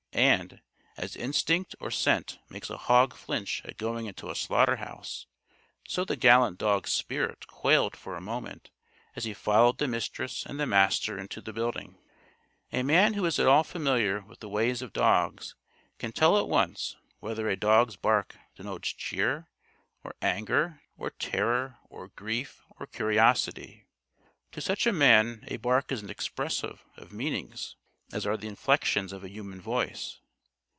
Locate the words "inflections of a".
28.45-29.29